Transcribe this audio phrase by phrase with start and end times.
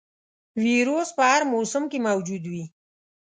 [0.63, 2.63] ویروس په هر موسم کې موجود وي.